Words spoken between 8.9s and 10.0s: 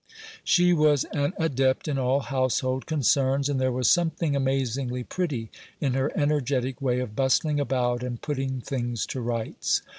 to rights."